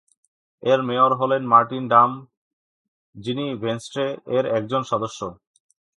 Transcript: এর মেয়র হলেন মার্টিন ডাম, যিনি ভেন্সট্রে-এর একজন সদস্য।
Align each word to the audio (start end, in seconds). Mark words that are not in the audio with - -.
এর 0.63 0.79
মেয়র 0.83 1.11
হলেন 1.13 1.43
মার্টিন 1.45 1.83
ডাম, 1.87 2.11
যিনি 3.15 3.45
ভেন্সট্রে-এর 3.55 4.45
একজন 4.57 4.81
সদস্য। 4.83 5.19